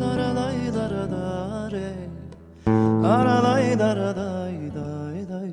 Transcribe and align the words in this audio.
lara 0.00 0.32
lay 0.32 0.70
lara 0.70 1.06
da 1.06 1.68
ara 3.14 3.36
lay 3.46 3.76
lara 3.76 4.12
day 4.14 4.56
day 4.76 5.18
day. 5.30 5.52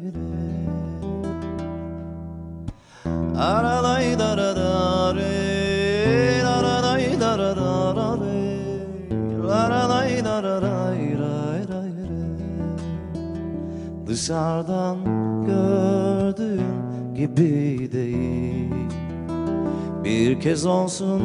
Ara 3.36 3.82
lay 3.82 4.16
lara 4.16 4.54
da 4.60 5.14
re 5.18 6.42
lara 6.44 6.76
lay 6.86 7.16
lara 7.18 7.52
da 7.56 7.94
ra 7.98 8.10
re 8.22 8.42
lara 9.50 9.82
lay 9.94 10.22
lara 10.22 10.56
ray 10.66 11.16
ray 11.22 11.46
gibi 17.16 17.92
değil. 17.92 18.74
Bir 20.04 20.40
kez 20.40 20.66
olsun 20.66 21.22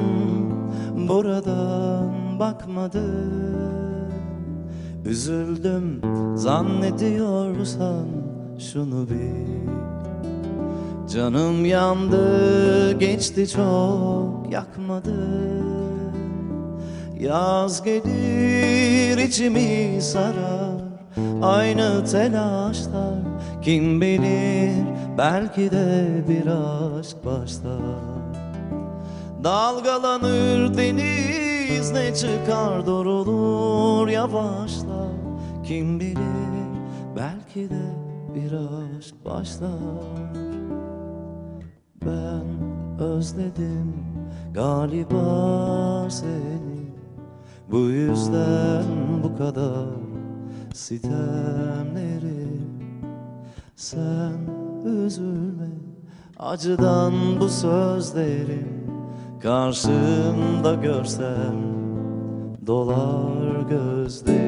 buradan 1.09 2.30
bakmadın 2.41 4.11
Üzüldüm 5.05 6.01
zannediyorsan 6.35 8.07
şunu 8.59 9.09
bil. 9.11 9.71
Canım 11.15 11.65
yandı 11.65 12.93
geçti 12.99 13.49
çok 13.49 14.53
yakmadı. 14.53 15.15
Yaz 17.21 17.83
gelir 17.83 19.19
içimi 19.19 20.03
sarar. 20.03 20.81
Aynı 21.43 22.05
telaşlar 22.05 23.19
Kim 23.63 24.01
bilir 24.01 24.85
belki 25.19 25.71
de 25.71 26.09
bir 26.29 26.47
aşk 26.47 27.17
başlar. 27.25 28.01
Dalgalanır 29.45 30.79
deniz 30.79 31.50
ne 31.93 32.15
çıkar 32.15 32.87
doğrulur 32.87 34.09
yavaşlar 34.09 35.11
Kim 35.65 36.01
bilir 36.01 36.71
belki 37.17 37.71
de 37.71 37.95
bir 38.35 38.53
aşk 38.53 39.15
başlar. 39.25 39.71
Ben 42.05 42.45
özledim 43.01 43.95
galiba 44.55 46.11
seni. 46.11 46.81
Bu 47.71 47.79
yüzden 47.79 48.85
bu 49.23 49.37
kadar 49.37 49.87
sitemlerim 50.75 52.31
Sen 53.77 54.33
üzülme 54.85 55.71
acıdan 56.39 57.41
bu 57.41 57.49
sözlerim 57.49 58.80
Karşımda 59.43 60.75
görsem 60.75 61.57
dolar 62.67 63.61
gözlerim 63.69 64.40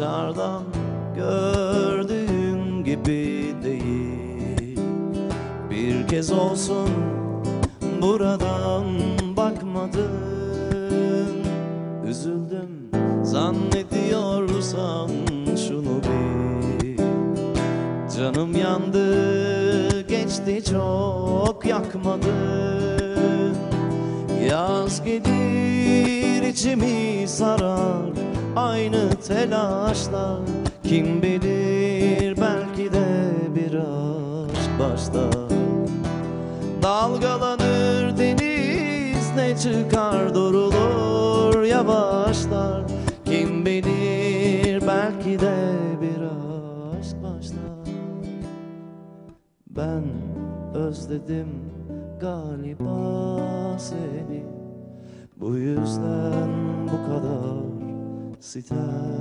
Dışarıdan 0.00 0.62
gördüğüm 1.14 2.84
gibi 2.84 3.54
değil. 3.64 4.78
Bir 5.70 6.08
kez 6.08 6.32
olsun 6.32 6.88
buradan 8.02 8.84
bakmadın. 9.36 10.10
Üzüldüm 12.08 12.90
zannediyorsan 13.22 15.10
şunu 15.68 16.00
bil. 16.02 16.98
Canım 18.16 18.56
yandı 18.56 20.00
geçti 20.00 20.62
çok 20.70 21.66
yakmadın 21.66 23.56
Yaz 24.48 25.04
gelir 25.04 26.42
içimi 26.42 27.28
sarar 27.28 28.29
Aynı 28.56 29.10
telaşlar. 29.10 30.40
Kim 30.82 31.22
bilir 31.22 32.36
belki 32.36 32.92
de 32.92 33.30
bir 33.54 33.74
aşk 33.74 34.70
başlar. 34.80 35.50
Dalgalanır 36.82 38.18
deniz 38.18 39.36
ne 39.36 39.56
çıkar 39.56 40.34
durulur 40.34 41.62
yavaşlar. 41.62 42.82
Kim 43.24 43.66
bilir 43.66 44.82
belki 44.86 45.40
de 45.40 45.74
bir 46.00 46.22
aşk 46.98 47.22
başlar. 47.22 47.94
Ben 49.66 50.02
özledim 50.74 51.48
galiba 52.20 53.78
seni. 53.78 54.44
Bu 55.36 55.56
yüzden 55.56 56.50
bu 56.84 57.06
kadar 57.06 57.39
sitemlerim 58.40 59.20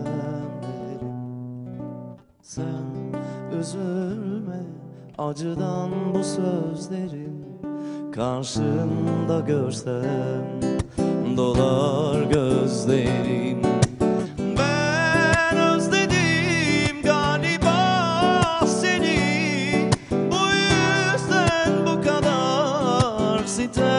Sen 2.42 3.14
üzülme 3.60 4.64
acıdan 5.18 6.14
bu 6.14 6.24
sözlerim 6.24 7.46
Karşımda 8.16 9.40
görsem 9.40 10.60
dolar 11.38 12.22
gözlerim. 12.22 13.62
Ben 14.58 15.58
özledim 15.58 17.02
galiba 17.04 18.60
seni. 18.66 19.90
Bu 20.12 20.44
yüzden 20.56 21.86
bu 21.86 22.02
kadar 22.02 23.44
sitemlerim 23.46 23.99